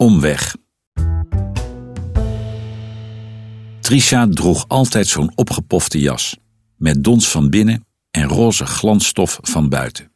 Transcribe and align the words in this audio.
Omweg. 0.00 0.56
Trisha 3.80 4.26
droeg 4.30 4.68
altijd 4.68 5.06
zo'n 5.06 5.32
opgepofte 5.34 6.00
jas, 6.00 6.36
met 6.76 7.04
dons 7.04 7.28
van 7.28 7.50
binnen 7.50 7.86
en 8.10 8.24
roze 8.24 8.66
glansstof 8.66 9.38
van 9.42 9.68
buiten. 9.68 10.12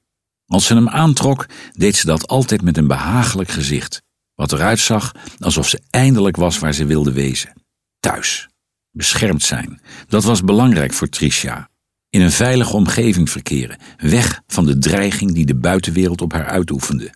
Als 0.46 0.66
ze 0.66 0.74
hem 0.74 0.88
aantrok, 0.88 1.46
deed 1.72 1.96
ze 1.96 2.06
dat 2.06 2.26
altijd 2.26 2.62
met 2.62 2.76
een 2.76 2.86
behagelijk 2.86 3.50
gezicht, 3.50 4.02
wat 4.34 4.52
eruit 4.52 4.78
zag 4.78 5.12
alsof 5.38 5.68
ze 5.68 5.80
eindelijk 5.90 6.36
was 6.36 6.58
waar 6.58 6.74
ze 6.74 6.84
wilde 6.84 7.12
wezen. 7.12 7.52
Thuis. 8.00 8.48
Beschermd 8.90 9.42
zijn. 9.42 9.80
Dat 10.06 10.24
was 10.24 10.44
belangrijk 10.44 10.92
voor 10.92 11.08
Trisha. 11.08 11.68
In 12.08 12.20
een 12.20 12.30
veilige 12.30 12.76
omgeving 12.76 13.30
verkeren, 13.30 13.78
weg 13.96 14.42
van 14.46 14.66
de 14.66 14.78
dreiging 14.78 15.32
die 15.32 15.46
de 15.46 15.56
buitenwereld 15.56 16.20
op 16.20 16.32
haar 16.32 16.46
uitoefende. 16.46 17.14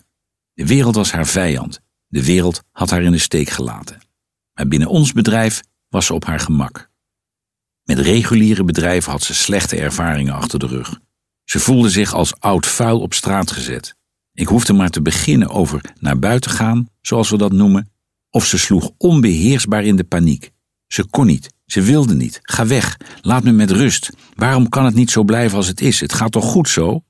De 0.53 0.65
wereld 0.65 0.95
was 0.95 1.11
haar 1.11 1.27
vijand. 1.27 1.85
De 2.17 2.25
wereld 2.25 2.61
had 2.71 2.89
haar 2.89 3.01
in 3.01 3.11
de 3.11 3.17
steek 3.17 3.49
gelaten. 3.49 4.01
Maar 4.53 4.67
binnen 4.67 4.87
ons 4.87 5.13
bedrijf 5.13 5.61
was 5.89 6.05
ze 6.05 6.13
op 6.13 6.25
haar 6.25 6.39
gemak. 6.39 6.89
Met 7.83 7.99
reguliere 7.99 8.63
bedrijven 8.63 9.11
had 9.11 9.23
ze 9.23 9.33
slechte 9.33 9.75
ervaringen 9.75 10.33
achter 10.33 10.59
de 10.59 10.67
rug. 10.67 10.99
Ze 11.43 11.59
voelde 11.59 11.89
zich 11.89 12.13
als 12.13 12.39
oud 12.39 12.65
vuil 12.65 12.99
op 12.99 13.13
straat 13.13 13.51
gezet. 13.51 13.95
Ik 14.33 14.47
hoefde 14.47 14.73
maar 14.73 14.89
te 14.89 15.01
beginnen 15.01 15.49
over 15.49 15.81
naar 15.99 16.19
buiten 16.19 16.51
gaan, 16.51 16.89
zoals 17.01 17.29
we 17.29 17.37
dat 17.37 17.51
noemen, 17.51 17.91
of 18.29 18.45
ze 18.45 18.57
sloeg 18.57 18.91
onbeheersbaar 18.97 19.83
in 19.83 19.95
de 19.95 20.03
paniek. 20.03 20.51
Ze 20.87 21.05
kon 21.05 21.25
niet, 21.25 21.53
ze 21.65 21.81
wilde 21.81 22.15
niet. 22.15 22.39
Ga 22.41 22.67
weg, 22.67 22.97
laat 23.21 23.43
me 23.43 23.51
met 23.51 23.71
rust. 23.71 24.09
Waarom 24.35 24.69
kan 24.69 24.85
het 24.85 24.95
niet 24.95 25.11
zo 25.11 25.23
blijven 25.23 25.57
als 25.57 25.67
het 25.67 25.81
is? 25.81 25.99
Het 25.99 26.13
gaat 26.13 26.31
toch 26.31 26.45
goed 26.45 26.69
zo? 26.69 27.03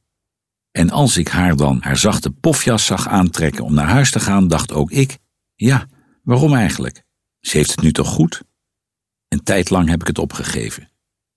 En 0.71 0.89
als 0.89 1.17
ik 1.17 1.27
haar 1.27 1.55
dan 1.55 1.77
haar 1.81 1.98
zachte 1.98 2.31
pofjas 2.31 2.85
zag 2.85 3.08
aantrekken 3.08 3.63
om 3.63 3.73
naar 3.73 3.88
huis 3.88 4.12
te 4.12 4.20
gaan, 4.20 4.48
dacht 4.48 4.71
ook 4.71 4.91
ik: 4.91 5.17
ja, 5.55 5.88
waarom 6.23 6.53
eigenlijk? 6.53 7.03
Ze 7.39 7.58
heeft 7.58 7.71
het 7.71 7.81
nu 7.81 7.91
toch 7.91 8.08
goed? 8.09 8.44
Een 9.28 9.44
tijd 9.44 9.69
lang 9.69 9.89
heb 9.89 10.02
ik 10.02 10.08
het 10.08 10.19
opgegeven. 10.19 10.89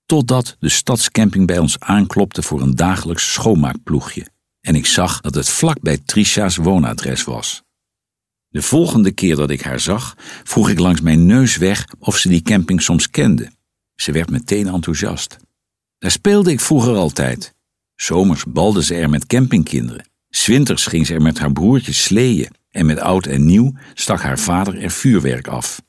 Totdat 0.06 0.56
de 0.58 0.68
stadscamping 0.68 1.46
bij 1.46 1.58
ons 1.58 1.80
aanklopte 1.80 2.42
voor 2.42 2.60
een 2.60 2.74
dagelijks 2.74 3.32
schoonmaakploegje 3.32 4.26
en 4.60 4.74
ik 4.74 4.86
zag 4.86 5.20
dat 5.20 5.34
het 5.34 5.48
vlak 5.48 5.80
bij 5.80 5.98
Trisha's 5.98 6.56
woonadres 6.56 7.24
was. 7.24 7.62
De 8.48 8.62
volgende 8.62 9.12
keer 9.12 9.36
dat 9.36 9.50
ik 9.50 9.60
haar 9.60 9.80
zag, 9.80 10.14
vroeg 10.44 10.68
ik 10.68 10.78
langs 10.78 11.00
mijn 11.00 11.26
neus 11.26 11.56
weg 11.56 11.86
of 11.98 12.16
ze 12.16 12.28
die 12.28 12.42
camping 12.42 12.82
soms 12.82 13.10
kende. 13.10 13.52
Ze 13.94 14.12
werd 14.12 14.30
meteen 14.30 14.68
enthousiast. 14.68 15.36
Daar 15.98 16.10
speelde 16.10 16.50
ik 16.50 16.60
vroeger 16.60 16.94
altijd. 16.94 17.54
Zomers 18.00 18.44
balde 18.44 18.82
ze 18.82 18.94
er 18.94 19.10
met 19.10 19.26
campingkinderen. 19.26 20.08
Swinters 20.30 20.86
ging 20.86 21.06
ze 21.06 21.14
er 21.14 21.22
met 21.22 21.38
haar 21.38 21.52
broertjes 21.52 22.02
sleeën 22.02 22.50
en 22.70 22.86
met 22.86 22.98
oud 22.98 23.26
en 23.26 23.44
nieuw 23.44 23.72
stak 23.94 24.20
haar 24.20 24.38
vader 24.38 24.82
er 24.82 24.90
vuurwerk 24.90 25.48
af. 25.48 25.82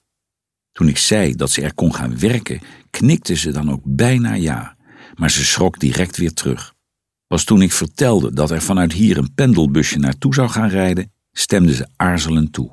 Toen 0.72 0.88
ik 0.88 0.98
zei 0.98 1.36
dat 1.36 1.52
ze 1.52 1.62
er 1.62 1.74
kon 1.74 1.96
gaan 1.96 2.20
werken, 2.20 2.60
knikte 2.90 3.36
ze 3.36 3.52
dan 3.52 3.72
ook 3.72 3.82
bijna 3.84 4.34
ja, 4.34 4.78
maar 5.16 5.32
ze 5.32 5.46
schrok 5.46 5.80
direct 5.80 6.18
weer 6.18 6.34
terug. 6.34 6.74
Pas 7.28 7.44
toen 7.44 7.62
ik 7.62 7.72
vertelde 7.72 8.34
dat 8.34 8.52
er 8.52 8.62
vanuit 8.62 8.94
hier 8.94 9.18
een 9.18 9.34
pendelbusje 9.34 10.00
naartoe 10.00 10.34
zou 10.34 10.50
gaan 10.50 10.70
rijden, 10.70 11.12
stemde 11.32 11.74
ze 11.74 11.88
aarzelend 11.96 12.54
toe. 12.54 12.72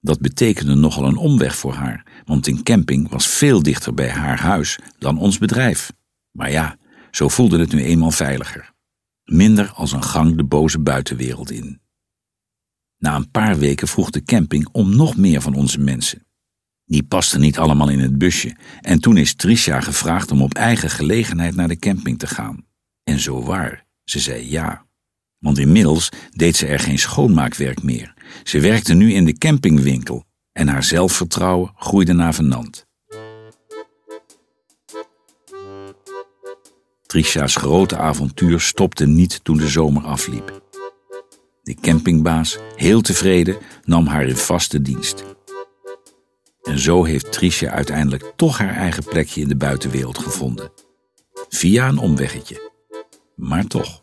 Dat 0.00 0.20
betekende 0.20 0.74
nogal 0.74 1.04
een 1.04 1.16
omweg 1.16 1.56
voor 1.56 1.74
haar, 1.74 2.06
want 2.24 2.46
een 2.46 2.62
camping 2.62 3.08
was 3.10 3.26
veel 3.26 3.62
dichter 3.62 3.94
bij 3.94 4.10
haar 4.10 4.40
huis 4.40 4.78
dan 4.98 5.18
ons 5.18 5.38
bedrijf. 5.38 5.92
Maar 6.30 6.50
ja, 6.50 6.78
zo 7.10 7.28
voelde 7.28 7.58
het 7.58 7.72
nu 7.72 7.82
eenmaal 7.82 8.10
veiliger. 8.10 8.72
Minder 9.24 9.70
als 9.70 9.92
een 9.92 10.02
gang 10.02 10.36
de 10.36 10.44
boze 10.44 10.78
buitenwereld 10.78 11.50
in. 11.50 11.80
Na 12.98 13.16
een 13.16 13.30
paar 13.30 13.58
weken 13.58 13.88
vroeg 13.88 14.10
de 14.10 14.22
camping 14.22 14.68
om 14.72 14.96
nog 14.96 15.16
meer 15.16 15.40
van 15.40 15.54
onze 15.54 15.80
mensen. 15.80 16.26
Die 16.84 17.02
pasten 17.02 17.40
niet 17.40 17.58
allemaal 17.58 17.88
in 17.88 17.98
het 17.98 18.18
busje 18.18 18.56
en 18.80 19.00
toen 19.00 19.16
is 19.16 19.34
Tricia 19.34 19.80
gevraagd 19.80 20.30
om 20.30 20.42
op 20.42 20.54
eigen 20.54 20.90
gelegenheid 20.90 21.54
naar 21.54 21.68
de 21.68 21.78
camping 21.78 22.18
te 22.18 22.26
gaan. 22.26 22.66
En 23.04 23.20
zo 23.20 23.42
waar, 23.42 23.86
ze 24.04 24.18
zei 24.18 24.50
ja. 24.50 24.86
Want 25.38 25.58
inmiddels 25.58 26.08
deed 26.30 26.56
ze 26.56 26.66
er 26.66 26.78
geen 26.78 26.98
schoonmaakwerk 26.98 27.82
meer. 27.82 28.14
Ze 28.44 28.60
werkte 28.60 28.94
nu 28.94 29.12
in 29.12 29.24
de 29.24 29.38
campingwinkel 29.38 30.24
en 30.52 30.68
haar 30.68 30.84
zelfvertrouwen 30.84 31.72
groeide 31.74 32.12
naar 32.12 32.34
venant. 32.34 32.87
Trisha's 37.08 37.56
grote 37.56 37.96
avontuur 37.96 38.60
stopte 38.60 39.06
niet 39.06 39.44
toen 39.44 39.56
de 39.56 39.68
zomer 39.68 40.02
afliep. 40.02 40.62
De 41.62 41.74
campingbaas, 41.74 42.58
heel 42.76 43.00
tevreden, 43.00 43.58
nam 43.84 44.06
haar 44.06 44.26
in 44.26 44.36
vaste 44.36 44.82
dienst. 44.82 45.24
En 46.62 46.78
zo 46.78 47.04
heeft 47.04 47.32
Tricia 47.32 47.70
uiteindelijk 47.70 48.32
toch 48.36 48.58
haar 48.58 48.74
eigen 48.74 49.04
plekje 49.04 49.40
in 49.40 49.48
de 49.48 49.56
buitenwereld 49.56 50.18
gevonden. 50.18 50.70
Via 51.48 51.88
een 51.88 51.98
omweggetje. 51.98 52.70
Maar 53.36 53.66
toch. 53.66 54.02